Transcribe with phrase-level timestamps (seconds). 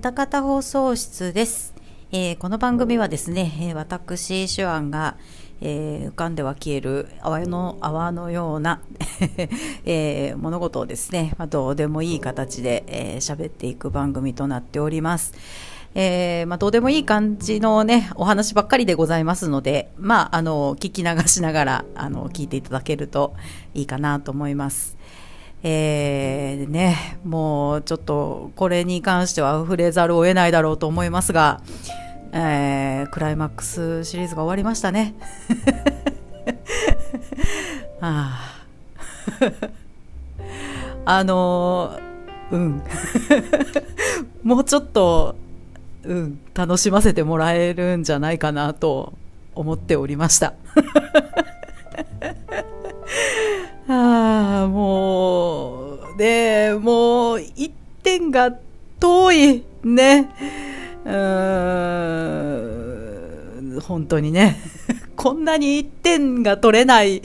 [0.00, 1.74] 歌方放送室です、
[2.10, 5.18] えーこの番組はですね、え私手腕が、
[5.60, 8.80] えー浮かんでは消える泡の泡のような、
[9.84, 12.82] えー物事をですね、ま、どうでもいい形で
[13.20, 15.34] 喋、えーっていく番組となっております。
[15.94, 23.34] えーまあ、どうでもいい感じのね、お話ばっかりでございますので、まあ、あの、聞き流しながら、あの、聞いていただけると
[23.74, 24.96] いいかなと思います。
[25.62, 31.60] えーね、もうちょっとこれに関しては触れざるを得ないだろうと思いますが、
[32.32, 35.14] えークライマックスシリーズが終わりましたね。
[38.00, 38.62] あ
[41.04, 42.10] あのー
[42.50, 42.82] うん。
[44.42, 45.36] もうちょっと、
[46.04, 49.12] うん、楽しませてもらえるんじゃないかなと
[49.54, 50.54] 思っておりました。
[53.92, 57.72] ああ、もう、で、もう、一
[58.04, 58.52] 点が
[59.00, 60.30] 遠い、ね。
[61.04, 61.12] うー
[63.78, 64.58] ん、本当にね。
[65.16, 67.22] こんなに一点が取れないっ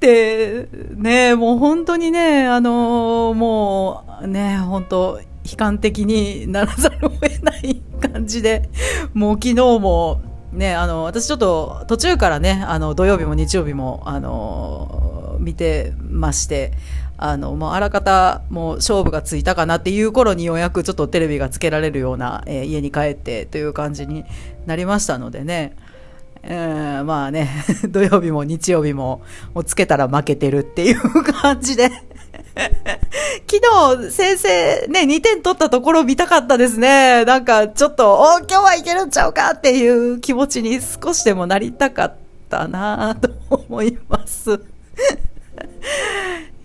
[0.00, 8.68] て、ね、もう本当にね、あのもう、ね、本当、悲観的にならざるを得ない感じで、
[9.14, 10.20] もう昨日も、
[10.52, 15.09] ね、あの、私ちょっと途中からね、あの、土曜日も日曜日も、あの、
[15.40, 16.72] 見てまして、
[17.16, 24.24] あの、もうあらかた、もう勝負がついたかなっていう頃にようやくちょっとテレビがつけられるような、えー家に帰ってという感じに
[24.66, 25.76] なりましたのでね、
[26.42, 27.50] えーまあね、
[27.90, 29.22] 土曜日も日曜日も、
[29.54, 31.90] もうつけたら負けてるっていう感じで。
[33.50, 37.24] 昨日、先生ね、2点取ったところ見たかったですね。
[37.24, 42.14] なんか、ちょっと、お今日はいけるんちゃうかっていう気持ちに少しでもなりたかっ
[42.48, 44.60] たなと思います。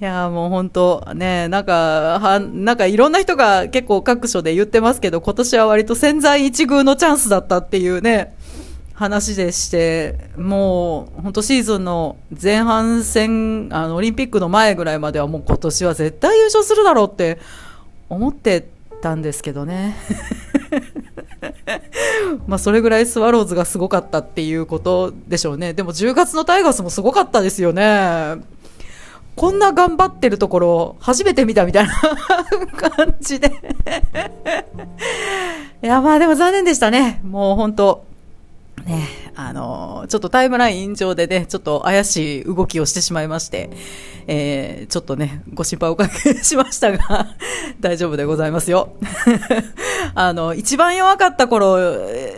[0.02, 8.36] いやもう本当ね、なんか、は、なんかいろんな人が結構各所で言ってますけど、今年は割と潜在一遇のチャンスだったっていうね、
[8.94, 17.40] 話でして、もう本当シーズンの前半戦、あの、オリンピックの前ぐらいまではもう今年は絶対優勝するだろうって
[18.10, 18.68] 思って
[19.02, 19.96] たんですけどね。
[22.48, 25.74] まあそれぐらいスワローズがすごかったっていうことでしょうね。
[25.74, 28.36] でも10月のタイガースもすごかったですよね。
[29.36, 31.94] こんな頑張ってるところ初めて見たみたいな
[32.78, 33.52] 感じで。
[35.84, 37.20] いや、まあでも残念でしたね。
[37.24, 38.06] もう本当
[38.84, 43.70] ね、あのちょっとタイムライン上でね、ちょっと怪しい動きをしてしまいまして、
[44.28, 47.36] えー、ちょっとね、ご心配おかけしましたが、
[47.80, 48.90] 大丈夫でございますよ。
[50.14, 51.78] あの、一番弱かった頃、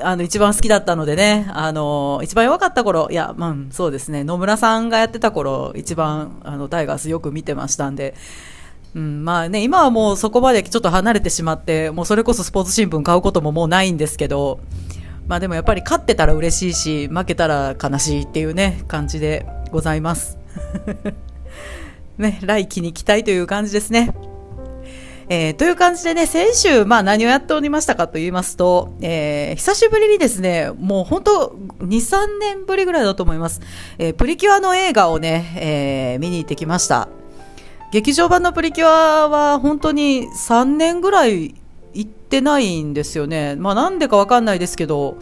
[0.02, 8.16] あの、一番好きだったのでね、あの、一番弱かった頃、いや、まあ、そうですね、野村さんがやってた頃、一番、あの、タイガースよく見てましたんで、
[8.96, 14.60] うん、まあね、今はもうそこまでちょっと離れてしまって、もうそれこそスポーツ新聞買うことももうないんですけど、
[15.28, 20.38] まあでもやっぱり勝ってたら嬉しいし、負けたら悲しいっていうね、感じでございます。
[22.18, 24.12] ね、来季に期待という感じですね。
[25.30, 33.60] えーという感じでね、先週、まあ何をやっておりましたかと言いますと、えー久しぶりにですね、もう本当2、3年ぶりぐらいだと思います。
[33.98, 37.10] えープリキュアの映画をね、え見に行ってきました。
[37.92, 41.56] 劇場版のプリキュアは本当に3年ぐらい
[41.98, 43.56] 行ってないんですよね。
[43.56, 45.18] まあなんでかわかんないですけど、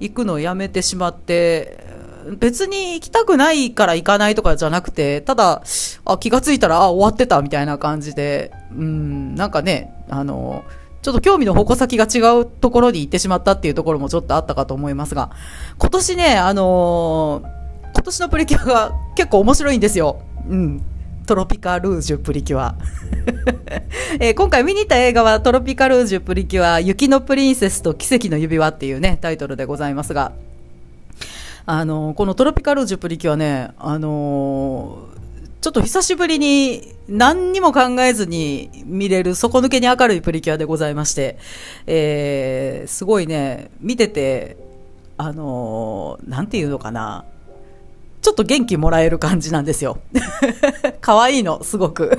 [0.00, 1.84] 行くのをやめてしまって、
[2.38, 5.62] 別に行きたくないから行かないとかじゃなくて、ただ、
[6.06, 10.64] あ、気がついたら、あ、終わってたみたいな感じで、うん、なんかね、あの、
[11.02, 15.30] ちょっと興味の矛先が違うところに行ってしまったっていうところもちょっとあったかと思いますが、
[15.78, 17.42] 今年ね、あの
[17.92, 20.22] 今年のプリキュアが結構面白いんですよ。
[20.48, 20.82] うん。
[21.26, 22.76] トロピカルージュプリキュア。
[24.20, 30.32] えー今回見に行った映画はトロピカルージュプリキュア雪のプリンセスと奇跡の指輪っていうね、タイトルでございますが、
[31.66, 35.08] あのこのトロピカルージュプリキュアね、あの
[35.60, 41.38] ちょっと久しぶりに何にも考えずに見れる底抜けに明るいプリキュアでございまして、
[41.88, 44.56] えーすごいね、見てて、
[45.18, 47.24] あのなんていうのかな、
[48.26, 49.98] ちょっと元気もらえる感じなんですよ。
[51.00, 52.18] 可愛いの、すごく。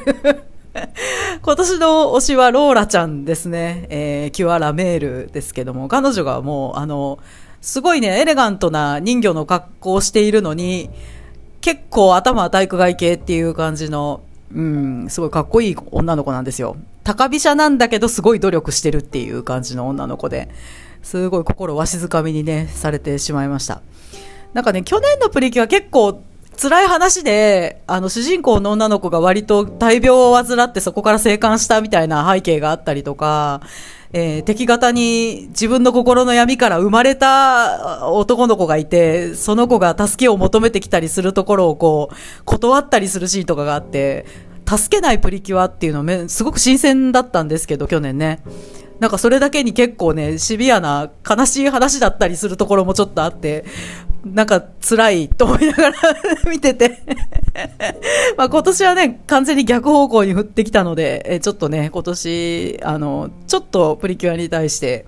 [1.43, 3.87] 今年の推しはローラちゃんですね。
[3.89, 7.19] えーキュアラメールですけども、彼女がもう、あの、
[7.59, 10.89] すごいね、エレガントな人魚の格好をしているのに、
[11.59, 14.21] 結構頭体育会系っていう感じの、
[14.55, 16.77] うん、すごいかっこいい女の子なんですよ。
[17.03, 20.47] 高飛車なんだけど、すごい努力してるっていう感じの女の子で、
[21.03, 23.81] すごい心わしづかみにね、されてしまいました。
[24.53, 26.21] なんかね、去年のプリキュア結構、
[26.59, 33.61] 辛い話で、あの、主人公の女の子が割と大病を患ってそこから生還したみたいな背景があったりとか、
[34.13, 42.15] えー、敵方に自分の心の闇から生まれた男の子がいて、その子が助けを求めてきたりするところをこう、
[42.45, 44.25] 断ったりするシーンとかがあって、
[44.67, 48.41] 助けないプリキュアっていうのめ、すごく新鮮だったんですけど、去年ね。
[48.99, 53.63] なんかそれだけに結構ね、シビアな悲しい話だったりするところもちょっとあって、
[54.33, 55.95] なんか辛いと思いながら
[56.49, 56.99] 見てて。
[58.37, 65.05] まあ今年はね、完全に逆方向に振ってきたので、えちょっとね、今年、あの、ちょっとプリキュアに対して、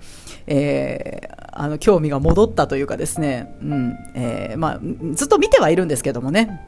[0.48, 4.80] えー、あの、興味が戻ったというかですね、うん、えー、まあ、
[5.14, 6.60] ずっと見てはいるんですけどもね、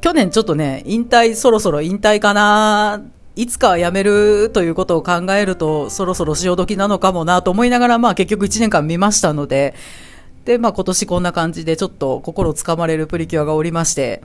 [0.00, 3.02] 去年ちょっとね、引退、そろそろ引退かな。
[3.34, 9.74] いつかは辞めるということを考えると、そろそろ潮時なのかもなと思いながら、まあ結局1年間見ましたので、
[10.44, 14.22] で、まあ今年こんな感じでちょっと心をつかまれるプリキュアがおりまして、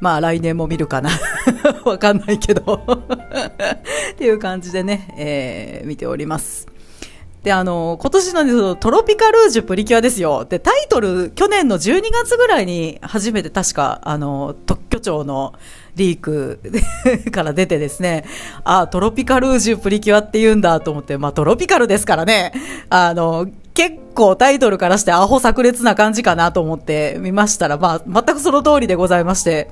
[0.00, 1.10] まあ来年も見るかな
[1.84, 2.80] わかんないけど
[4.12, 6.66] っていう感じでね、えー、見ております。
[7.46, 10.44] で、あの、今年の、ね、トロピカルージュプリキュアですよ。
[10.44, 15.54] で、タイトル、去年の12月ぐらいに初めて確か、あの、特許庁の
[15.94, 16.58] リーク
[17.30, 18.24] から出てですね、
[18.64, 22.52] あ、トロピカルージュプリキュアって言うんだと思って、まあトロピカルですからね、
[22.90, 23.46] あの、
[23.76, 29.70] 結構タイトルからしてアホ炸裂な感じかなと思って見ましたら、まあ全くその通りでございまして、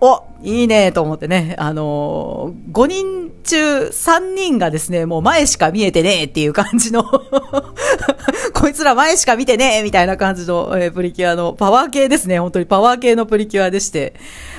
[0.00, 7.04] おいいねと思ってね、あのー、5人中3人がですね、もう前しか見えてねえっていう感じの
[8.52, 12.40] こいつら前しか見てねえみたいな感じの、えー、プリキュアのパワー系ですね。
[12.40, 14.14] 本当にパワー系のプリキュアでして、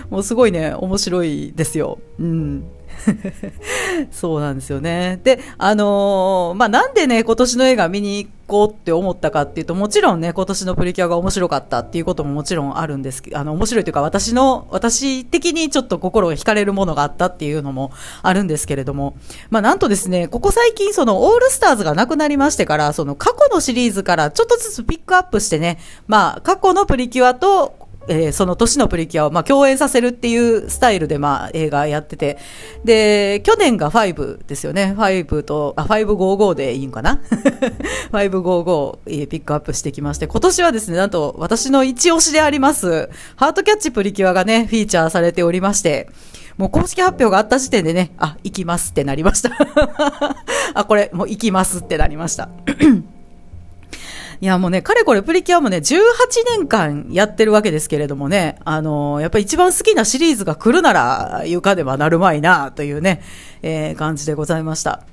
[0.09, 1.99] もうすごいね、面白いですよ。
[2.19, 2.63] うん。
[4.11, 5.19] そうなんですよね。
[5.23, 19.15] で、あのー、まあ、なんでね、今年の映画見に行こうって思ったかっていうと、もちろんね、今年のプリキュアが面白かったっていうことももちろんあるんですけど、あの、面白いというか、私の、私的にちょっと心が惹かれるものがあったっていうのもあるんですけれども、
[19.49, 32.37] まあ、なんとですね、ここ最近、その、オールスターズがなくなりましてから、その、過去のシリーズからちょっとずつピックアップしてね、まあ、過去のプリキュアと、えー、その年のプリキュアを、まあ、共演させるっていうスタイルで、まあ、映画やってて、
[32.83, 34.95] で、去年が5ですよね。
[34.97, 37.21] 5と、あ、555でいいんかな
[38.11, 46.09] ?555、えー、ピックアップしてきまして、今年はですね、なんと私の一押しであります、ハートキャッチプリキュアがね、フィーチャーされておりまして、
[46.57, 49.51] もう公式発表があった時点でね、あ、行きますってなりました。
[50.73, 52.49] あ、これ、もう行きますってなりました。
[54.41, 55.93] いやもうね、かれこれプリキュアもね、18
[56.57, 63.21] 年間やってるわけですけれどもね、あのー、やっぱり一番好きなシリーズが来るなら、床ではなるまいな、というね、
[63.61, 65.03] えー、感じでございました。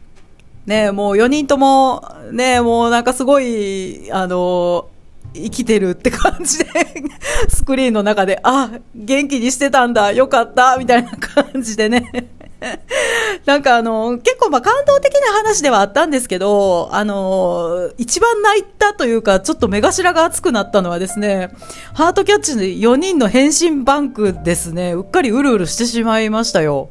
[0.64, 4.97] ね、もう4人とも、ね、もうなんかすごい、あのー
[5.34, 6.66] 生きてるって感じで
[7.48, 12.30] スクリーンの中で、あ、元気にしてたんだ、よかった、みたいな感じでね
[13.46, 21.50] なんかあの、結構まあ感動的な話ではあったんですけど、あの、一番泣いたというか、ちょっと目頭が熱くなったのはですね、
[21.94, 26.88] ハートキャッチの4人の変身バンクですね、うっかりうるうるしてしまいましたよ。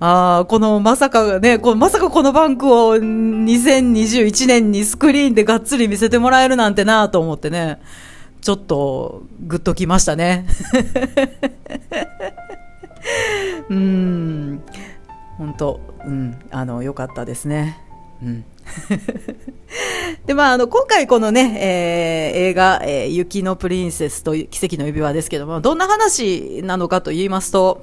[0.00, 7.80] ああ、このまさかね、こまさかこのバンクを2021年にスクリーンでがっつり見せてもらえるなんてなと思ってね、
[8.40, 10.46] ちょっとグッときましたね。
[13.68, 14.62] うん。
[15.36, 17.80] 本当、うん、あの、良かったですね。
[18.22, 18.44] うん。
[20.26, 27.82] で、まあ、あの、今回このね、えー、映画、えー、雪のプリンセスと奇跡の指輪ですけども、どんな話なのかと言いますと、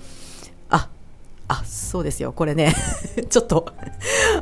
[1.47, 2.73] あ、そうですよ、これね、
[3.29, 3.73] ちょっと、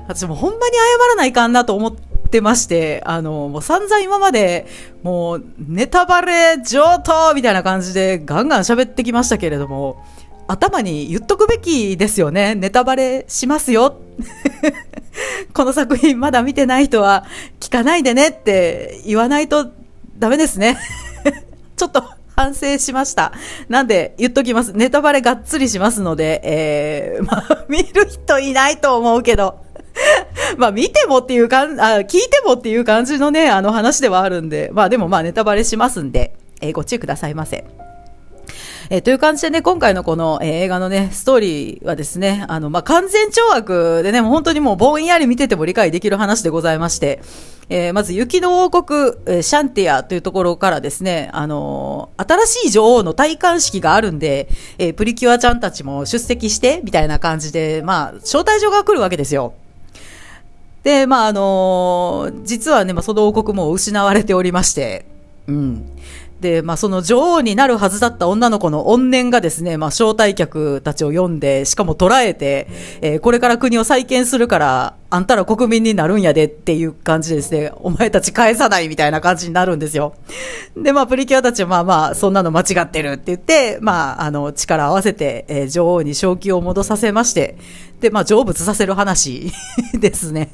[0.08, 1.94] 私もほんまに謝らないかんなと思っ
[2.30, 4.68] てまして、あの、もう散々今まで、
[5.04, 9.98] もう、ネタバレ上等みたいな感じでガンガン喋ってきましたけれども、
[10.48, 12.56] 頭に言っとくべきですよね。
[12.56, 13.98] ネタバレしますよ。
[15.54, 17.26] この作品まだ見てない人は
[17.60, 19.72] 聞かないでねって言わないと
[20.18, 20.78] ダメですね。
[21.76, 22.04] ちょっと
[22.36, 23.34] 反省しました。
[23.70, 24.74] なんで言っときます。
[24.74, 29.62] ネタバレがっつりしますので、えー、 まあ、見る人いないと思うけど。
[30.58, 37.64] まあ見てもっていうかん、あ、聞いてもっていう感じのね、あの話ではあるんで、まあでもまあネタバレしますんで、えー、ご注意くださいませ。
[38.90, 47.22] えー、という感じでね、今回のこの、えー、映画のね、ストーリーはですね、あの、まあ、完全懲悪でね、もう本当にもうぼんやり見てても理解できる話でございまして、
[47.70, 59.54] えー、まず雪の王国、え、シャンティアというところからですね、あのー、新しい女王の戴冠式があるんで、えー、プリキュアちゃんたちも出席して、みたいな感じで、まあ、招待状が来るわけですよ。
[60.84, 65.06] で、まあ、あのー、実はね、まあ、その王国も失われておりまして、
[65.48, 65.86] うん。
[66.44, 72.68] で、まあ、その女王になるはずだった女の子の怨念がですね、まあ、招待客たちを呼んで、しかも捕らえて、
[73.02, 80.16] えー、これから国を再建するから、あんたら国民になるんやでっていう感じですね、お前たち返さないみたいな感じになるんですよ。
[80.76, 87.58] で、まあ、プリキュアたちはまあまあ、そんなの間違ってるって言って、まあ、あの、力を合わせて、えー、女王に正気を戻させまして、
[88.02, 89.52] で、まあ、成仏させる話
[89.94, 90.50] ですね。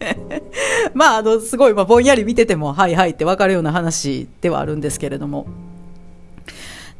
[0.92, 5.46] まあ、あの、すごい、まあ、ぼんやり見てても、はいはいってわかるような話ではあるんですけれども。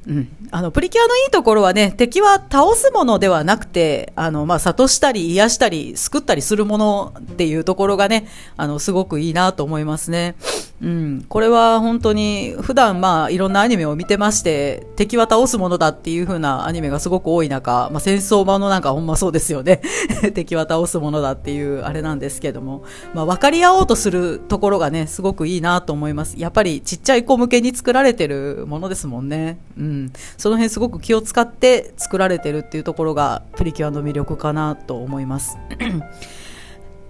[0.06, 8.26] うん、あのプリキュアのいいところはね敵は倒すものではなくてあの、まあ、諭したり癒したり救ったりするものっていうところがね
[8.56, 10.36] あのすごくいいなと思いますね。
[10.82, 19.82] うん、これは本当に普段まあいろんなアニメを見てまして敵は倒すものだっていう風なアニメがすごく多い中、まあ、戦争版のなんかほんまそうですよね。
[20.32, 26.36] 敵は倒すものだっていうあれなんですけども、まあ、分かり合おうとするところがねすごくいいなと思います。
[26.38, 35.58] やっぱりちっちゃい子向けに作られてるものですもんね、うん、その辺すごく気を使って作られてるっていうところがプリキュアの魅力かなと思います。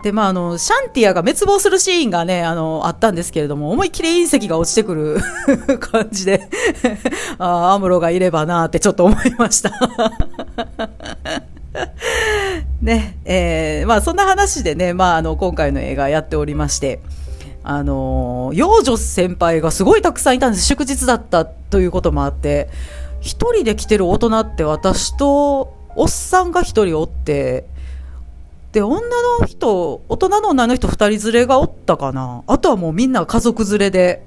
[0.02, 5.18] で、まあ、あの、シャンティアが滅亡するシーンがね、あの、あったんですけれども、思いっきり隕石が落ちてくる
[5.78, 6.48] 感じで
[7.38, 9.70] あアムロがいればなってちょっと思いました
[12.80, 17.00] ね、えー、まあ、そんな話でね、まあ、あの、今回の映画やっておりまして、
[17.62, 20.64] あの、幼女先輩がすごいたくさんいたんです。
[20.64, 22.70] 祝日だったということもあって、
[23.20, 27.66] 一人で来てる大人って私と、おっさんが一人おって、
[28.72, 29.00] で、女
[29.40, 32.42] の人、大人の女の人二人連れがおったかな。
[32.46, 34.26] あとはもうみんな家族連れで。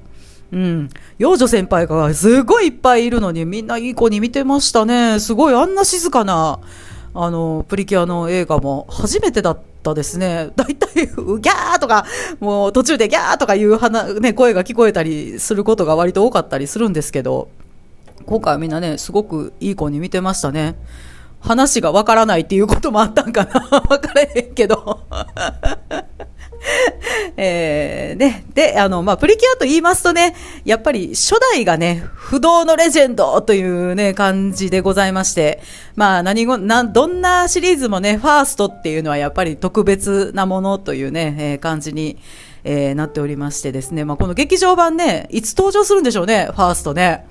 [0.51, 0.89] うん。
[1.17, 5.19] 幼女先輩がすごいいっぱいいるのにみんないい子に見てましたね。
[5.19, 6.59] すごいあんな静かな、
[7.15, 10.49] あの、プリキュアの映画も初めてだったですね。
[10.55, 12.05] だいたい、ギャーとか、
[12.39, 17.47] もう途中でギャーとかいう話、ね、声が聞こえたりすることが割と多かったりするんですけど、
[18.25, 20.75] 今回はみんなね、すごくいい子に見てましたね。
[21.43, 25.01] 話がわからないっていうこともあったんかな わからへんけど
[27.35, 28.45] えー、ね。
[28.53, 30.33] で、あの、まあ、プリキュアと言いますとね、
[30.63, 35.61] やっぱり初代がね、不動のレジェンドというね、感じでございまして、
[35.95, 42.17] まあ、何ご、な、どんなシリーズもね、ファーストっていうのはやっぱり特別なものというね、えー、感じに、
[42.63, 47.25] えー、なっておりましてですね、まあ、この劇場版ね、いつ登場するんでしょうね、ファーストね。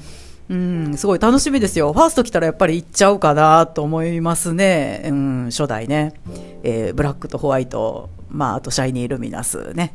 [0.49, 1.93] うん、すごい楽しみですよ。
[1.93, 5.03] ファースト来たらやっぱり行っちゃうかなと思いますね。
[5.07, 6.15] うん、初代ね。
[6.63, 9.95] えー、ブラックとホワイト、まあ、あとシャイニールミナスね。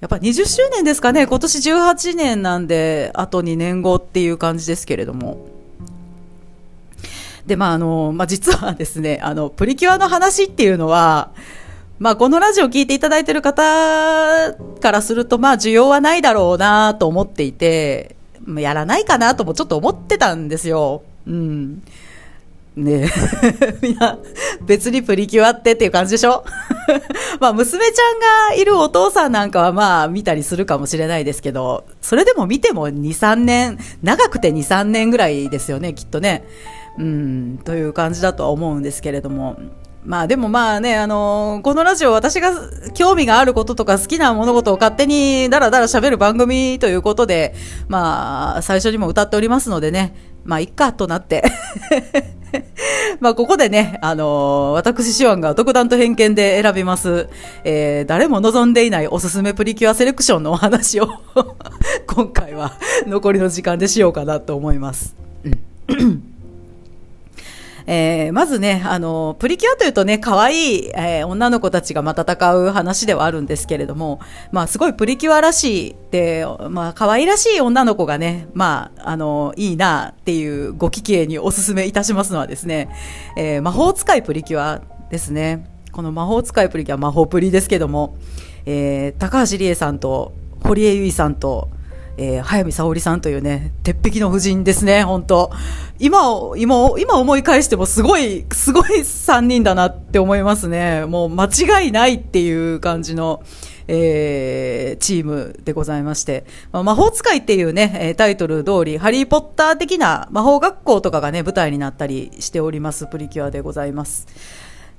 [0.00, 1.26] やっぱ20周年ですかね。
[1.26, 5.46] 今年18年なんで、あと2年後っていう感じですけれども。
[7.46, 11.30] で、まあ、あの、まあ、実はですね、あの、プリキュアの話っていうのは、
[11.98, 13.62] まあ、このラジオを聞いていただいてる方
[14.80, 18.16] からすると、まあ、需要はないだろうなと思っていて、
[18.56, 21.02] やらないかなともちょっと思ってたんですよ。
[21.26, 21.82] うん。
[22.76, 23.08] ねえ。
[23.82, 24.18] みんな、
[24.62, 26.44] 別にプリキュアってっていう感じでしょ？
[27.40, 28.12] まあ、娘ちゃ
[28.50, 36.44] んがいるお父さんなんかはまあ、見たりするかもしれないですけど、それでも見ても2、3年、長くて2、3年ぐらいですよね、きっとね。
[36.98, 39.56] うん、という感じだとは思うんですけれども。
[40.04, 42.52] まあでもまあね、あのー、このラジオ私が
[42.92, 47.54] 興味があることとか好きな物事を勝手にダラダラ喋る番組ということで、
[47.88, 51.42] まあ最初にも歌っておりますのでね、まあいっかとなって。
[53.18, 57.28] まあここでね、あのー、私シワンが独断と偏見で選びます、
[57.64, 61.08] えー、誰も望んでいないおすすめプリキュアセレクションのお話を
[62.06, 62.74] 今回は
[63.06, 65.16] 残りの時間でしようかなと思います。
[65.88, 66.33] うん。
[67.86, 74.20] えー、まずね、あの、プリキュアというとね、可愛い、えー、女の子たちがまあ戦う話ではあるんですけれども、
[74.52, 82.88] まあすごいプリキュアらしいで、まあ可愛らしい女の子がね、まあ、あの、いいなっていうご機嫌にお勧めいたしますのはですね、
[83.36, 85.68] えー、魔法使いプリキュアですね。
[85.92, 88.16] この魔法使いプリキュア、魔法プリですけども、
[88.66, 91.68] えー、高橋理恵さんと堀江由衣さんと、
[92.16, 95.50] えー、早見沙織さんというね、鉄壁の夫人ですね、本当
[95.98, 101.06] 今を、今、今思い返してもすごい、すごい3人だなって思いますね。
[101.06, 103.42] もう間違いないっていう感じの、
[103.86, 114.26] えー、チームでございまして、まあ、魔法使いっていうね、タイトル通り、ハリーポッター的な魔法学校とかがね、舞台になったりしております、プリキュアでございます。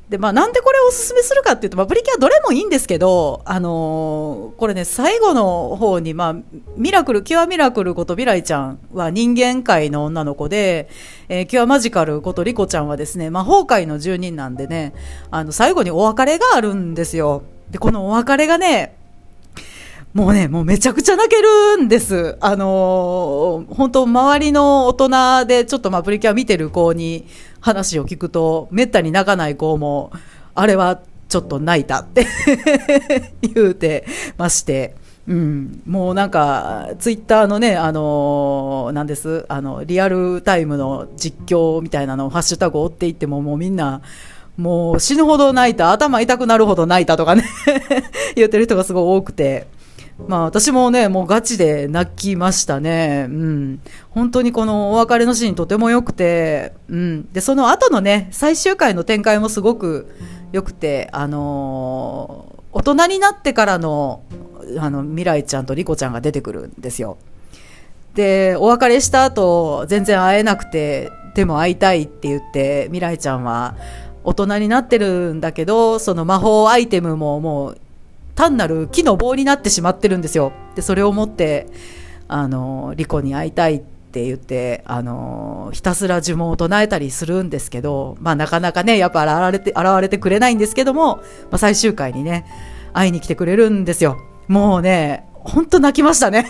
[0.10, 6.36] で、まあ、なんでこれをおすすめするかっていうと、まあ、プリキュアどれもいいんですけど、あのー、これね、最後の方に、まあ、
[6.78, 10.90] ミラクル、キュアミラクルこと未来ちゃんは人間界の女の子で、
[11.28, 14.94] えー、キュアマジカルことリコちゃんはですね、魔法界の住人なんでね、
[15.32, 17.42] あの、最後にお別れがあるんですよ。
[17.72, 18.96] で、このお別れがね、
[20.16, 22.38] もうね、もうめちゃくちゃ泣けるんです。
[22.40, 27.26] あのー、本当周りの大人でちょっとまあプリキュア見てる子に
[27.66, 30.12] 話を聞くと、めったに泣かない子も、
[30.54, 32.28] あれはちょっと泣いたって
[33.42, 34.06] 言うて
[34.38, 34.96] まして。
[35.28, 44.02] うん、もうなんか、ツイッターのね、あのー、なんです、あの、リアルタイムの実況みたいなのをハッシュタグを追っていっても、もうみんな、
[44.56, 47.44] もう死ぬほど泣いた、頭痛くなるほど泣いたとかね
[48.38, 49.66] 言ってる人がすごい多くて、
[50.28, 53.28] まあ私もね、もうガチで泣きましたね。
[53.30, 53.82] うん。
[54.10, 57.34] 本当にこのお別れのシーンとても良くて、うん。
[57.34, 60.08] で、その後のね、最終回の展開もすごく
[60.54, 64.24] 良くて、あのー、大人になってからの、
[64.80, 67.18] あの、未来ちゃんとリコちゃんが出てくるんですよ。
[68.16, 73.76] で、お別れした後、全然会えなくて、でも会いたいって言って、未来ちゃんは
[74.24, 77.78] 大人になってるんだけど、その魔法アイテムももう
[78.36, 80.52] 単なる木の棒になってしまってるんですよ。
[80.76, 81.68] で、それを持って、
[82.28, 92.46] あの、リコに会いたいって言って、あの、ひたすら呪文を唱えたりするんですけど、まあなかなかね、やっぱ現れて、現れてくれないんですけども、まあ最終回にね、
[92.94, 94.18] 会いに来てくれるんですよ。
[94.48, 96.48] もうね、本当泣きましたね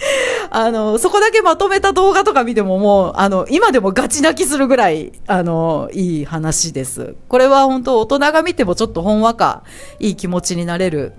[0.50, 7.14] あの、そこだけまとめた動画とか見てももう、あの、今でもガチ泣きするぐらい、あの、いい話です。
[7.28, 9.62] これは本当大人が見てもちょっとほんわか、
[9.98, 11.12] いい気持ちになれる、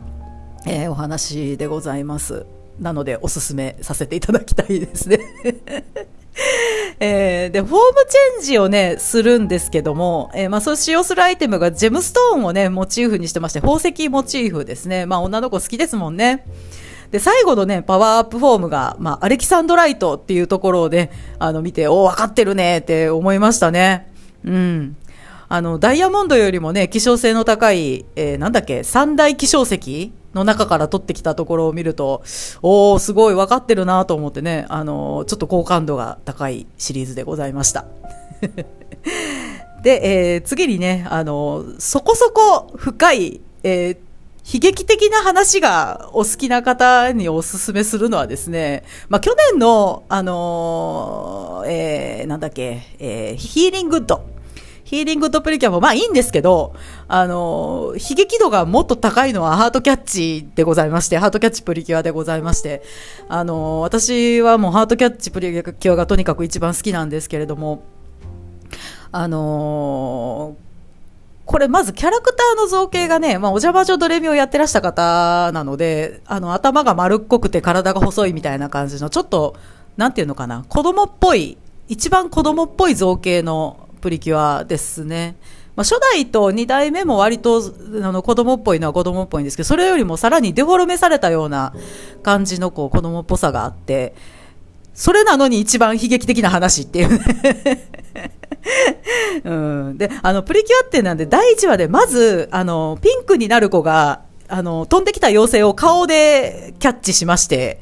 [0.65, 2.45] えー、お話でございます。
[2.79, 5.19] なので、おすすめさせていただきたいですね。
[6.99, 15.05] えー、で、フォームチェンジをね、するんですけども、えー、まあ、そう使用するアイテムがジェムストーンをね、モチーフにしてまして、宝石モチーフですね。
[15.05, 16.45] まあ、女の子好きですもんね。
[17.11, 24.11] で、最後のね、パワーアップフォームが、まあ、アレキサンドライトっていうところで、あの、見て、おわかってるねって思いましたね。
[24.45, 24.95] うん。
[25.49, 32.23] あの、ダイヤモンドよりもね、希少性の高い、えー、なんだっけ、三大希少石の中から取ってきたところを見ると、
[32.61, 37.85] おー、すごい分かってるなと思ってね、あの、ちょっと好感度が高いシリーズでございました。
[39.83, 43.97] で、えー、次にね、あの、そこそこ深い、えー、
[44.43, 54.29] 悲劇的な話がお好きな方にお勧めするのはですね、まあ、去年の、あのー、えー、なんだっけ、えー、ヒーリングッド。
[54.83, 56.75] ヒーリングッドプリキュアもまあいいんですけど、
[57.07, 62.83] あの、悲劇度がもっと高いのはハートキャッチでございまして、ハートキャッチプリキュアでございまして、
[63.29, 67.83] あの、私はもうハートキャッチプリキュアがとにかく一番好きなんですけれども、
[69.13, 70.70] あのー
[71.51, 79.57] これまずキャラクターの造形がね、まあ、お邪魔女ドレミをやってらした方なので、あの、頭が丸っこくて体が細いみたいな感じの、ちょっと、
[79.97, 81.57] なんていうのかな、子供っぽい、
[81.89, 85.35] 一番子供っぽい造形のプリキュアですね。
[85.75, 87.61] まあ、初代と2代目も割と
[88.01, 91.73] あの子供っぽいのは子供っぽいんですけど、それよりもさらにデフォルメされたような
[92.23, 94.15] 感じのこう子供っぽさがあって、
[94.93, 98.40] それなのに一番悲劇的な話っていうね
[99.43, 99.97] うん。
[99.97, 107.79] で、あの、プリキュアってなんで、第1話で、まず、あの、ピンクになる子が、あの、飛んできた妖精を顔でキャッチしまして、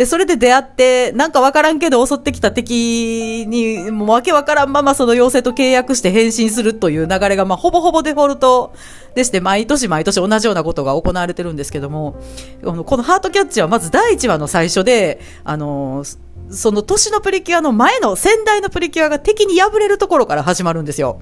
[0.00, 8.72] で、それで出会って、なんかわからんけど襲ってきた敵に、もうわけわからんままその妖精と契約して変身するという流れが、まあ、ほぼほぼデフォルト
[9.14, 12.16] でして、毎年毎年同じようなことが行われてるんですけども、
[12.62, 16.02] このハートキャッチはまず第1話の最初で、あの、
[16.50, 21.20] その年のプリキュアの前の先代のプリキュアが敵に敗れるところから始まるんですよ。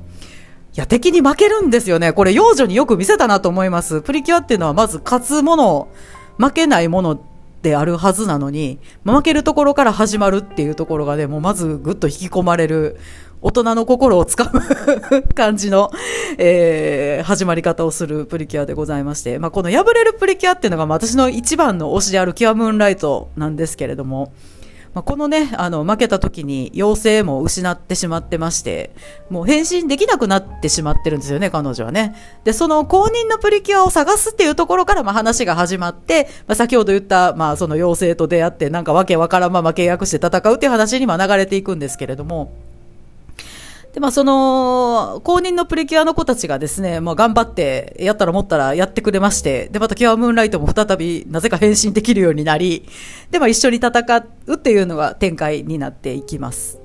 [0.74, 2.12] いや、敵に負けるんですよね。
[2.12, 4.00] これ、幼女によく見せたなと思います。
[4.00, 5.88] プリキュアっていうのは、まず勝つもの、
[6.38, 7.20] 負けないもの
[7.62, 12.96] であるはずなのに、負けるところから始まるっていうところがね、もうまずぐっと引き込まれる、
[13.40, 15.92] 大人の心をつかむ 感じの、
[16.38, 24.32] えー、始まり方をするプリキュアでございまして、まあ、この破れるプリキュアっていうのが、私の一番の推しであるキュアムーンライトなんですけれども、
[24.98, 28.90] まあ、このね、あの、負けた時に妖精も失ってしまってまして、
[29.30, 32.16] もう変身できなくなってしまってるんですよね、彼女はね。
[32.42, 42.52] で、その公認のプリキュアを探すっていうところから、まあ話が始まって、まあ先ほど言った、まあその妖精と出会って、なんかわけわからんまま契約して戦うっていう話にま流れていくんですけれども、
[43.98, 52.86] で、まあ、その、公認のプリキュアの子たちがですね、まあ、頑張って、やったら思ったらやってくれまして、で、またキュアムーンライトも再び、なぜか変身できるようになり、
[53.32, 53.90] で、まあ、一緒に戦
[54.46, 56.78] うっていうのが展開になっていきます。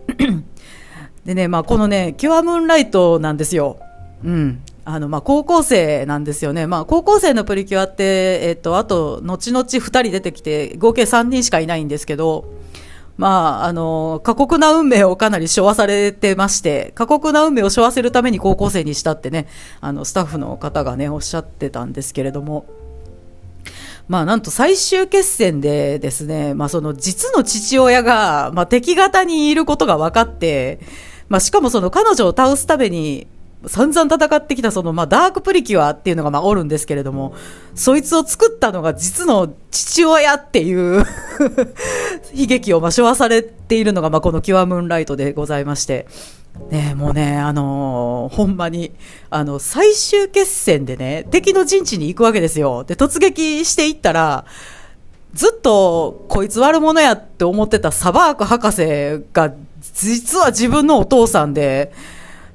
[1.23, 3.77] でね、まあ、このね、キュアムーンライトなんですよ。
[4.23, 4.63] うん。
[4.83, 6.65] あの、まあ、高校生なんですよね。
[6.65, 12.45] まあ、高校生のプリキュアって、えっと、あと、後々2人出てきて、合計3人しかいないんですけど、
[13.17, 19.47] まあ、あの、過酷な運命をかなり背負わされてまして、過酷な運命を背負わせるために高校生にしたってね、
[19.81, 22.65] あの、スタッフの方がね、おっしゃってたんですけれども、
[24.07, 30.79] まあなんと最終決戦でですね、まあその実の父親が、まあ敵方にいることが分かって、
[31.29, 33.27] まあしかもその彼女を倒すために、
[33.67, 37.35] 散々戦ってきたその、まあ、ダークプリキュアっていうのが、まあ、おるんですけれども、
[37.75, 41.05] そいつを作ったのが実の父親っていう
[42.33, 46.07] 悲劇を、まあ、昭和されているのが、まあ、このキュアムーンライトでございまして、
[46.69, 48.91] ねもうね、あのー、ほんまに、
[49.29, 52.83] あの、最終決戦でね、敵の陣地に行くわけですよ。
[52.83, 54.45] で、突撃していったら、
[55.33, 59.51] ずっと、こいつ悪者やって思ってたサバーク博士が、
[59.95, 61.91] 実は自分のお父さんで、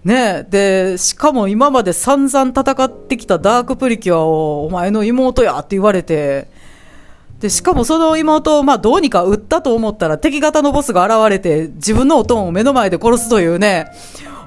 [0.05, 6.49] ねで、しかも今まで散々戦ってきたダークプリキュアを、お前の妹やって言われて、
[7.41, 13.87] で、しかもその妹を、まあ、どうにか撃ったと思ったら、敵型のボスが現れて、自分のおとんを目の前で殺すというね、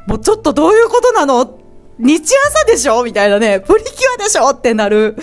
[0.08, 1.58] もうちょっとどういうことなの？
[2.00, 3.04] 日朝でしょ？
[3.04, 4.50] みたいなね、プリキュアでしょ？
[4.50, 5.16] ってなる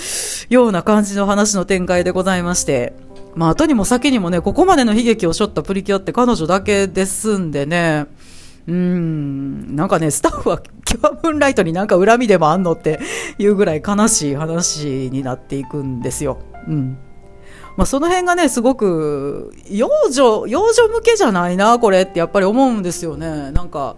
[0.48, 2.94] ような感じの話の展開でございまして。
[3.34, 8.06] まあ、後にも先にもね、ここまでの悲劇を背負ったプリキュアって彼女だけですんでね、
[8.68, 13.00] うん、なんかね、スタッフはキュアムーンライトになんか恨みでもあんのって
[13.38, 16.38] いうぐらい悲しい話になっていくんですよ。
[16.68, 16.98] うん。
[17.78, 23.52] まあ、その辺がね、すごく、幼女、幼女向けじゃないな、これってやっぱり思うんですよね。
[23.52, 23.96] なんか、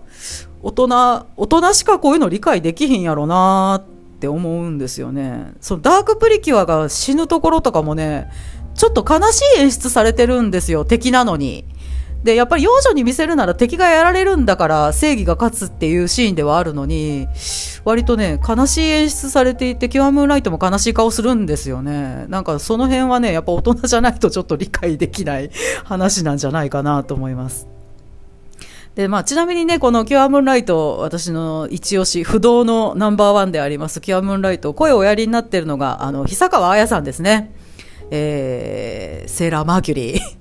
[0.62, 5.52] 大人、大人しかこういうの理解できひんやろなって思うんですよね。
[5.61, 8.30] そのダークプリキュアが死ぬところとかもね、
[8.74, 11.64] ちょっと悲しい演出されてるんですよ、敵なのに。
[12.22, 17.28] で、やっぱり幼女に見せるなら敵がやられるんだから正義が勝つっていうシーンではあるのに、
[17.85, 22.26] 割とね、悲しい演出されていて、キュアムーンライトも悲しい顔するんですよね。
[22.28, 25.50] なんかその辺はね、やっぱ大人じゃないとちょっと理解できない
[25.85, 27.66] 話なんじゃないかなと思います。
[28.94, 37.54] で、まあ、ちなみにね、このキュアムーンライト、私の一押し、不動のナンバーワンであります、キュアムーンライト、声をおやりになってるのが、あの、久川彩さんですね。
[38.11, 40.39] えー、セーラーマーキュリー。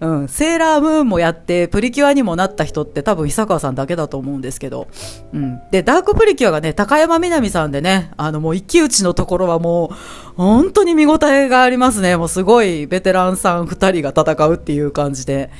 [0.00, 4.88] うん、セーラームーンもやってプリキュアにもなった人って多分久川さんだけだと思うんですけど、
[5.32, 9.96] うん、でダークプリキュアがね高山みなみさんでねあのもう一騎打ちのところはもう
[10.36, 12.16] 本当に見応えがありますね。
[12.16, 15.50] もうすごいベテランさん2人が戦うっていう感じで。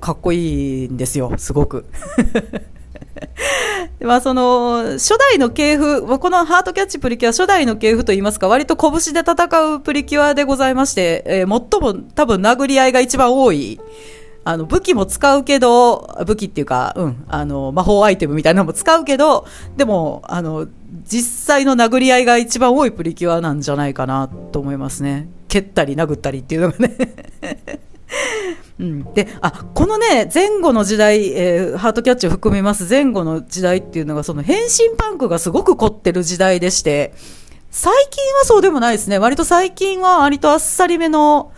[0.00, 1.86] かっこいいんですよすごく。
[4.00, 11.60] まあその、初代の系譜、このハートキャッチプリキュア初代の系譜といいますか、割と拳で戦うプリキュアでございまして、え、最も
[12.14, 13.80] 多分殴り合いが一番多い。
[14.44, 20.66] あの、武器も使うけど、武器っていうか、うん、あの、魔法アイテムみたいなのも使うけど、でも、あの、
[21.04, 25.28] 実際の殴り合いが一番多いプリキュアなんじゃないかなと思いますね。
[25.48, 26.96] 蹴ったり殴ったりっていうのがね
[28.80, 37.12] うん、であこのね前後の時代、えー、ハートキャッチを含めます前後の時代っていうのがその変身パンクがすごく凝ってる時代でして
[37.70, 41.52] 最近はそうでもないですね割と最近は割とあっさりめの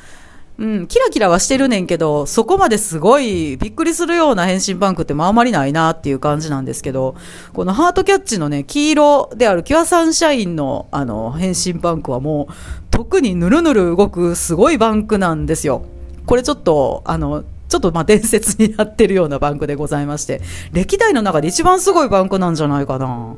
[0.56, 7.16] うん、キラキラはしてるねんけど、そこまですごいびっくりするような変身パンクってまああまりないなっていう感じなんですけど、
[7.52, 12.52] このハートキャッチのね、黄色であるキュアサンシャインのあの変身パンクはもう
[12.92, 15.86] 特にぬるぬる動くすごいバンクなんですよ。
[16.26, 20.40] これちょっと、あの、ちょっとま伝説になってるようなバンクでございまして、
[20.72, 23.36] 歴代の中で一番すごいバンクなんじゃないかな。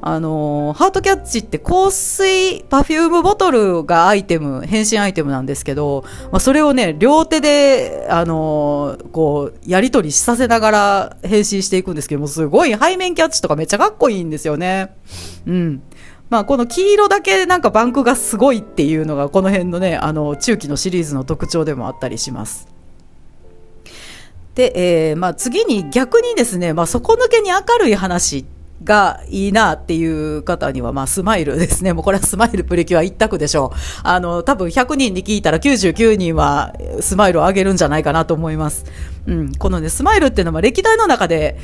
[0.00, 14.94] あのハートキャッチって香水、パフュームボトルがアイテム、変身アイテムなんですけど、まあ、それをね、両手で、あのこう、やり取りさせながら変身していくんですけども、すごい背面キャッチとかめっちゃかっこいいんですよね。
[15.46, 15.82] うん。
[16.30, 22.68] まあ、この黄色だけなんかバンクがすごいっていうのがこの辺のねあの中期のシリーズの特徴でもあったりします。
[24.54, 24.72] で、
[25.10, 28.44] えーまあ、次に逆にですね、まあ、底抜けに明るい話
[28.82, 31.92] がいいなっていう方には、まあ、スマイルですね。
[31.92, 33.76] もうこれはスマイルプリキュア一択でしょう。
[34.02, 38.84] あの、多分100人に聞いたら99人はスマイルを上げるんじゃないかなと思います。
[39.26, 39.54] うん。
[39.54, 41.58] このね、スマイルっていうのは歴代の中で、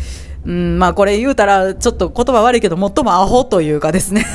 [0.44, 4.26] うん、まあこれ言うたらちょっと言葉悪いけど最もアホというかですね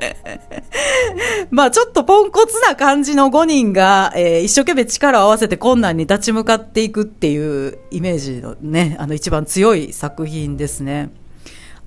[1.50, 11.10] まあちょっとポンコツな感じの5人が、えー、一生懸命力を合わせて困難に立ち向かっていくっていうイメージのね、あの一番強い作品ですね。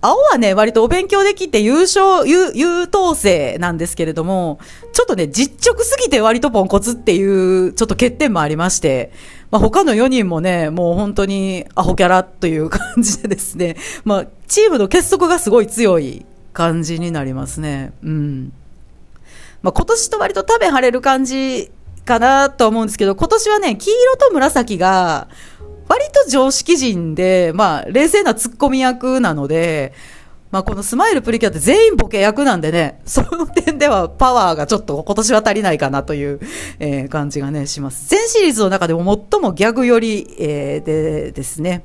[0.06, 4.60] 青はね、割とお勉強できて優勝、優、優等生なんですけれども、
[4.92, 9.14] ちょっとね、実直すぎて割とポンコツっていうちょっと欠点もありまして、
[9.50, 17.94] まあ、他の4人もね、もう本当にアホキャラという感じでですね、 まあ、チームの結束がすごい強い感じになりますね。
[18.04, 18.52] うん。
[19.62, 21.72] まあ、今年と割と食べ晴れる感じ
[22.04, 25.30] かなと思うんですけど、今年はね、黄色と紫が、
[25.88, 29.94] 割と常識人で、まあ、冷静なツッコミ役なので、
[30.54, 36.40] まあ、このスマイルプリキュアって全員ボケ役なんでね、その点ではパワーがちょっと今年は足りないかなという、
[36.78, 38.08] えー、感じがね、します。
[38.08, 41.84] 全シリーズの中でも最もギャグ寄り、えー、でですね。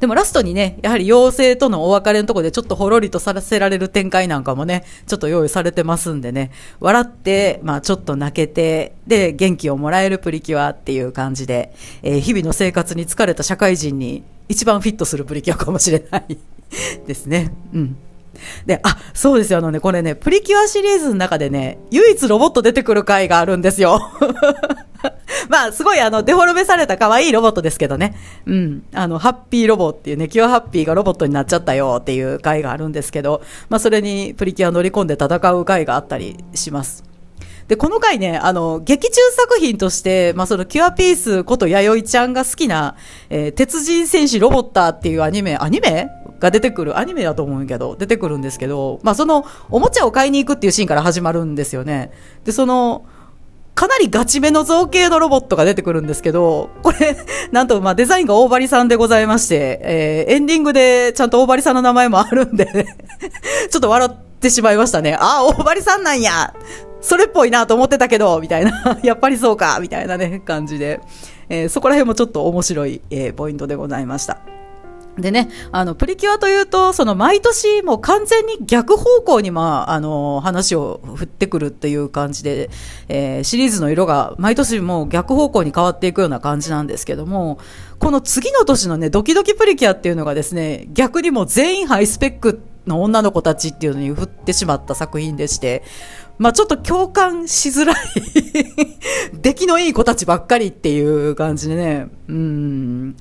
[0.00, 6.50] でもラストにね、やはり妖精とのお別れのところでちょっとほろりとさせられる展開なんかもね、ちょっと用意されてますんでね、
[6.80, 16.38] 笑って、まあちょっと泣けて、で、元気をもらえるプリキュアっていう感じで、えー、日々の生活に疲れた社会人に一番フィットするプリキュアかもしれない
[17.06, 17.52] ですね。
[17.74, 17.96] うん。
[18.66, 19.58] で、あ、そうですよ。
[19.58, 24.00] あのね、これね、プリキュアシリーズの中でね、唯一ロボット出てくる回があるんですよ。
[25.50, 28.14] まあ、すごいあの、デフォルメされた可愛いロボットですけどね。
[28.46, 28.82] うん。
[28.92, 37.04] あの、ハッピーロボっていうね、キュアハッピーがロボットになっちゃったよっていう回があるんですけど、まあ、それにプリキュア乗り込んで戦う回があったりします。
[37.68, 42.96] で、この回ね、あの、劇中作品として、まあ、その、キュアピースこと弥生ちゃんが好きな、
[43.28, 46.08] えー、鉄人戦士ロボッターっていうアニメ、アニメ
[46.40, 52.10] が出てくる、アニメだと思うけど、出てくるんですけど、まあ、その、おもちゃを買いに行くっていうシーンから始まるんですよね。
[52.44, 53.04] で、その、
[53.78, 57.16] かなりガチめの造形のロボットが出てくるんですけど、これ、
[57.52, 62.96] なんと、まあ、デザインが大張さんでございまして、えー、エンディングでちゃんと大張さんの名前もあるんでね
[63.70, 65.14] ちょっと笑ってしまいましたね。
[65.14, 66.52] ああ、大張さんなんや
[67.00, 68.98] それっぽいなと思ってたけど、みたいな。
[69.04, 70.98] やっぱりそうか、みたいなね、感じで。
[71.48, 74.38] えー、そこら辺もちょっと面白い、えー、ポイントでございました。
[75.18, 82.70] でね、あの、プリキュアというと、その毎年もう完全に逆方向にまあ、あの、話を振ってくるっていう感じで、
[83.08, 87.58] えー、シリーズの色が毎年もう逆方向に変わっていくような感じなんですけども、
[87.98, 95.82] この次の年のね、ドキドキプリキュアっていうのがですね、逆にもう全員ハイスペックの女の子たちっていうのに振ってしまった作品でして、
[96.38, 97.96] まあちょっと共感しづらい
[99.34, 103.16] 出来のいい子たちばっかりっていう感じでね、うん。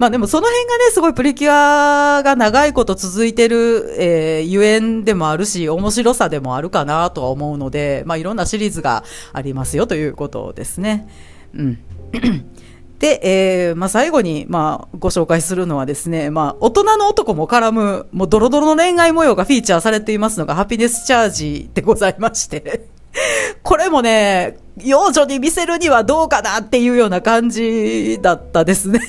[0.00, 11.06] まあでもその辺がね、すごいプリキュアが長いこと続いてる、えー、ゆえんでもあるし、面白さでもあるかなとは思うので、まあいろんなシリーズがありますよということですね。
[11.54, 11.78] うん。
[12.98, 13.20] で、
[13.68, 22.88] えー、まあ最後に、まあご紹介するのはですね、まあ大人の男も絡む、もうドロドロの恋愛模様がフィーチャーされていますのが、ハピネスチャージでございまして
[23.62, 29.00] これもね、幼女に見せるにはどうかなっていうような感じだったですね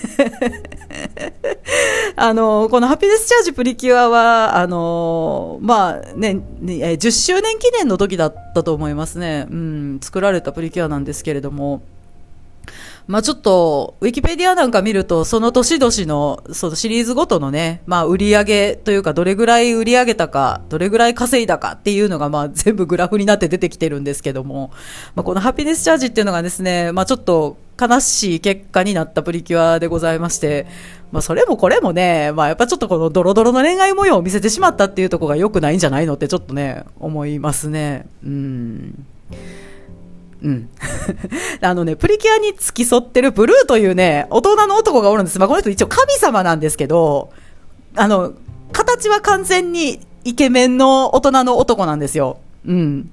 [2.16, 9.48] あの、このハピネスチャージプリキュアは、あの、まあね、10周年記念の時だったと思いますね。
[9.50, 11.82] うん、作られたプリキュアなんですけれども、
[13.12, 24.72] まあちょっと、ウィキペディアなんか見ると、その年々の、そのシリーズごとのね、まあ売り上げというか、どれぐらい売り上げたか、どれぐらい稼いだかっていうのが、まあ 全部グラフになって出てきてるんですけども、
[25.14, 30.66] まあこのハピネスチャージっていうのがですね、まあちょっと悲しい結果になったプリキュアでございまして、
[31.12, 38.06] まあそれもこれもね、まあやっぱちょっとこのドロドロの恋愛模様を見せてしまったっていうところが良くないんじゃないのってちょっとね、思いますね。
[38.24, 39.06] うん。
[40.44, 40.70] うん。
[41.62, 45.40] あのね、プリキュアに付き添ってるブルーというね、大人の男がおるんです。
[45.40, 47.30] まあ、この人一応神様なんですけど、
[47.96, 48.34] あの、
[48.72, 52.38] 形は完全にイケメンの大人の男なんですよ。
[52.66, 53.12] うん。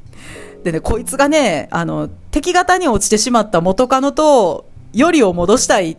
[0.64, 5.98] でね、こいつがね、あの、敵型に落ちてしまった元カノと、よりを戻したい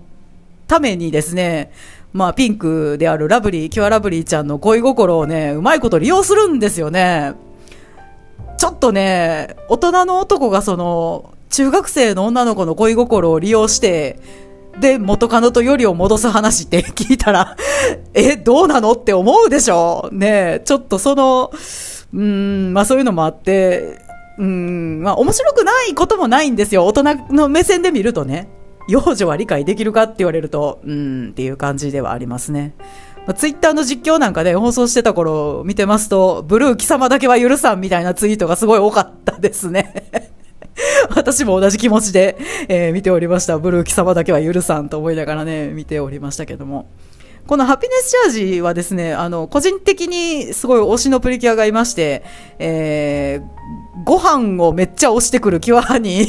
[0.68, 1.72] ためにですね、
[2.12, 7.34] まあ、ピンクであるラブリー、キュアラブリーちゃんの恋心をね、うまいこと利用するんですよね。
[8.60, 14.20] ちょっとね、大人の男がその、中学生の女の子の恋心を利用して、
[14.82, 17.56] で、元カノとよりを戻す話って聞いたら
[18.14, 18.92] え、どうなの？
[18.92, 20.10] って思うでしょ？
[20.12, 21.54] ねちょっとその、
[22.14, 23.98] うん、まあそういうのもあって、
[24.38, 26.86] うん、まあ面白くないこともないんですよ。
[26.86, 28.50] 大人の目線で見るとね。
[28.90, 32.74] 幼女は理解できるかって言われると、うん、っていう感じではありますね。
[33.30, 40.10] まあ、ツイッターの実況なんかで、ね、放送してた頃見てますと、ブルー貴様だけは許さんみたいなツイートがすごい多かったですね。
[41.16, 43.60] 私も同じ気持ちで、えー、見ておりました。
[43.60, 46.88] ブルー貴様だけは許さんと思いながらね、見ておりましたけども。
[47.46, 52.24] このハピネスチャージはですね、あの、個人的にすごい推しのプリキュアがいまして、
[52.58, 56.26] えー、ご飯をめっちゃ推してくるキュアに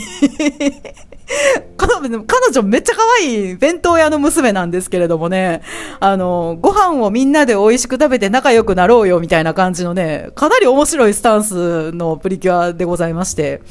[1.77, 5.63] 彼女めっちゃ可愛い弁当屋の娘なんですけれどもね、
[6.01, 13.63] あの、ご飯をみんなで美味しく食べて仲良くなろうよみたいな感じのね、かなり面白いスタンスのプリキュアでございまして、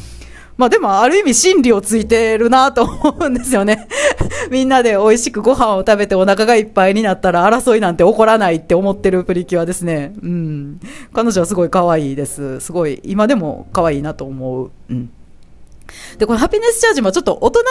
[0.59, 3.87] まあでもある意味真理をついてるなと思うんですよね。
[4.51, 10.11] みんなで美味しくご飯を食べてお腹がいっぱいになったら争いなんて起こらないって思ってるプリキュアですね。
[10.21, 10.79] うん。
[11.13, 12.59] 彼女はすごい可愛いです。
[12.59, 14.71] すごい、今でも可愛いなと思う。
[14.89, 15.09] うん。
[16.17, 17.63] で、このハピネスチャージもちょっと大人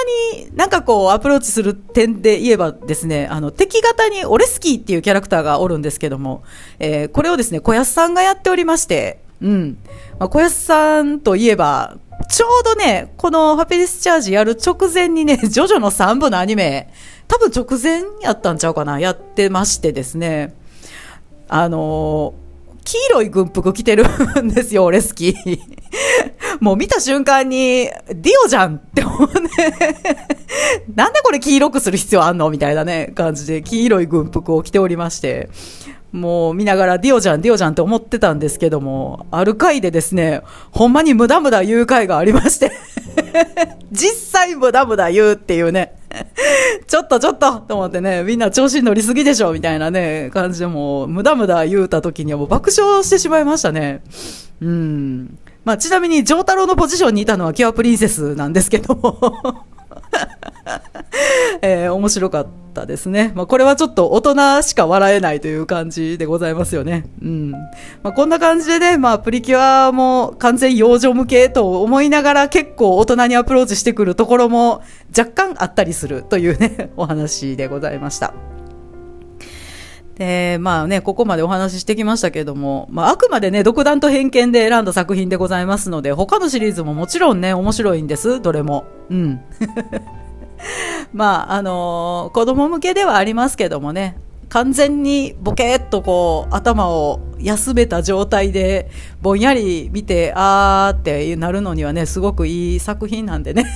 [0.42, 6.42] になんかこうアプローチする点で言えばですね、あの、敵型にオレスキーっていうキャラクターがおるんですけども、
[6.78, 9.78] えー、これをですね、小安さんがやっておりまして、うん。
[10.18, 11.96] まあ、小安さんといえば、
[12.28, 16.92] ちょうどね、このハピネスチャージやる直前にね、 ジョジョの3部のアニメ、
[17.28, 20.54] 多分直前やったんちゃうかな、やってましてですね、
[21.48, 22.48] あのー
[22.88, 24.07] 黄色い軍服着てる
[24.42, 25.37] んですよ、俺好き。
[26.61, 29.48] もう見た瞬間に、ディオじゃんって思うね。
[30.94, 32.50] なんでこれ黄色くする必要あんの？
[32.50, 35.48] みたいなね、感じで黄色い軍服を着ておりまして。
[36.11, 42.72] もう見ながらディオじゃん、ディオじゃんって思ってたんですけども、ある回でですね、ほんまに無駄無駄言う回がありまして
[43.92, 45.92] 実際無駄無駄言うっていうね
[46.87, 54.00] ちょっとちょっとと思ってね、みんな調子に乗りすぎでしょみたいなね、感じでもう、無駄無駄言うた時にはもう爆笑してしまいましたね。
[54.62, 55.38] うん。
[55.68, 59.66] まあ、ちなみに、丈太郎のポジションにいたのはキュアプリンセスなんですけども
[61.61, 63.33] えー、面白かったですね。
[63.35, 67.04] まあ、これはちょっと大人しか笑えないという感じでございますよね。
[67.20, 67.50] うん。
[67.50, 67.59] ま
[68.04, 74.81] あ、こんな感じでね、まあ、プリキュアも完全幼女向けと思いながら結構大人にアプローチしてくるところも
[75.14, 78.33] 若干あったりするというね、お話でございました。
[80.18, 88.85] で、まあね、ここまでお話ししてきましたけれども、まあ、あくまでね、独断と偏見で選んだ作品でございますので、他のシリーズももちろんね、面白いんです、どれも。
[89.11, 89.40] うん。
[91.14, 94.16] まあ、あのー、子供向けではありますけどもね、
[94.48, 98.90] 完全にボケーっとこう頭を休めた状態で
[99.22, 103.66] ぼんやり見てあーってなるのにはねすごくいい作品なんでね。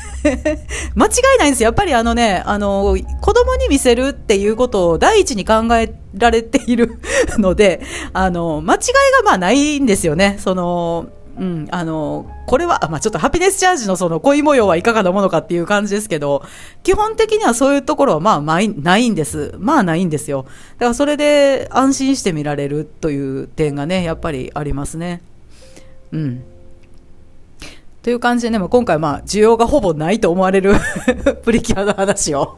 [0.95, 1.69] 間違いないんですよ。
[1.69, 6.99] やっぱりあのねあの子供に見せるっていうことを第一に考えられている
[7.39, 7.81] ので
[8.13, 8.81] あの間違い
[9.19, 10.37] がまあないんですよね。
[10.39, 11.07] その
[11.39, 16.43] うん、あの、これは、まあ、ちょっとハピネスチャージのその恋模様はいかがなものかっていう感じですけど、
[16.83, 19.55] 基本的にはそういうところはまあ、まあ、ないんです。
[19.59, 20.45] まあないんですよ。
[20.79, 25.23] だからそれで安心して見られるという点がね、やっぱりありますね。
[26.13, 26.45] うん。
[28.03, 30.75] という感じでね、まあ、今回まあ、需要がほぼないと思われる
[31.45, 32.57] プリキュアの話を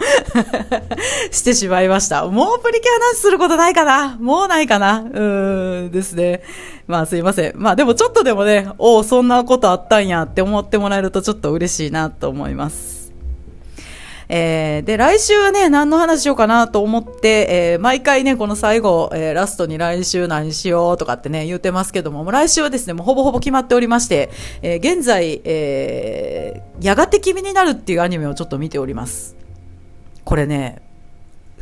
[1.31, 2.27] してしまいました。
[2.27, 4.17] もうプリキュア話することないかな？
[4.19, 5.01] もうないかな？
[5.01, 6.43] うーんですね。
[6.87, 7.53] まあすいません。
[7.57, 13.04] まあでもちょっとでもね、おお、そんなことあったんやって思ってもらえるとちょっと嬉しいなと思います。
[14.29, 24.31] えー、で、来週はね、何の話しようかなと思って、えー、毎回ね、この最後、えー、ラストに来週何しようとかってね、言うてますけども、もう来週はですね、もうほぼほぼ決まっておりまして、
[24.63, 29.37] えー、現在、えー、やがて君になるっていうアニメをちょっと見ております。
[30.25, 30.81] これね、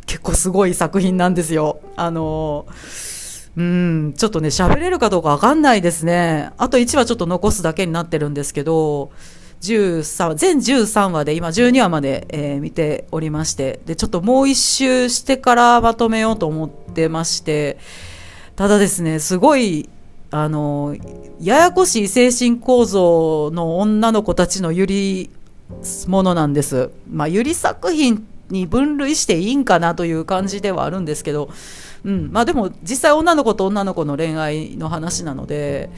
[0.05, 1.79] 結構すごい作品なんですよ。
[1.95, 3.13] あのー、
[3.55, 6.51] うん、ちょっとね、喋れるかどうかわかんないですね。
[6.57, 9.11] あと1話ちょっと残すだけになってるんですけど、
[9.63, 17.77] 13全13話で今12話まで、えー、見ておりましてでちょっともう一周してからまとめようと思ってまして
[18.55, 19.89] ただですねすごい
[20.31, 20.95] あの
[21.39, 25.29] ややこしい精神構造の女の子たちのゆり
[26.07, 26.89] ものなんです。
[27.09, 31.49] まあ、ゆり作品に分類していいんかなという感じではあるんですけど、
[32.03, 35.89] うんまあ、でも実際女の子と女の子の恋愛の話なので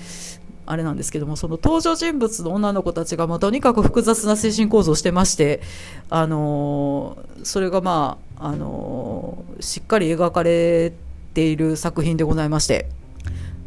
[0.65, 5.62] あれなんですけどもその登場人物の女の子たちが、まあ、とにかく複雑な精神構造をしてまして、
[6.10, 10.93] あの、それがまあ、あの、しっかり描かれ
[11.36, 12.88] ている作品でございまして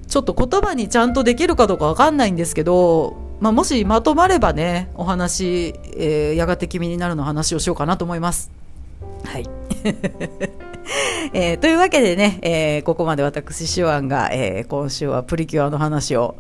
[0.09, 8.51] ちょっと言葉にちゃんとできるかどうかわかんないんですけど、まあ、もしまとまればねお話、えー、やがて君になるの話をしようかなと思います。
[9.25, 9.49] はい
[11.35, 16.37] えー、というわけでね、えー、ここまで私、手腕が、えー、今週はプリキュアの話を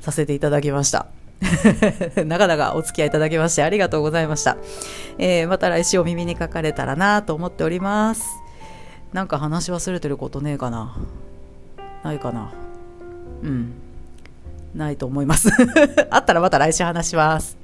[0.00, 1.06] させていただきました。
[2.26, 4.56] 長々お付き合いいただきましてありがとうございました。
[5.18, 8.26] えー、また来週お耳にかかれたらなと思っております。
[9.12, 10.96] なんか話忘れてることねえかな？
[12.04, 12.52] ないかな？
[13.42, 13.72] うん。
[14.74, 15.48] ないと思います。
[16.10, 17.56] あったらまた来週話します。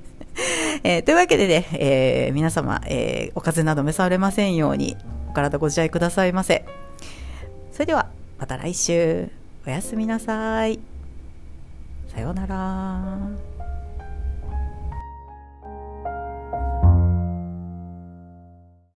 [0.83, 4.97] えー、というわけでね、えー、皆様、えー、お風邪など召されませんように、
[5.31, 6.65] お体ご自愛くださいませ。
[7.73, 9.29] それでは、また来週。
[9.67, 10.96] おやすみなさい。
[12.17, 13.46] さようなら。